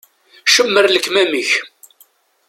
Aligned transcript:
Cemmer 0.53 0.85
lekmam-ik. 0.89 1.51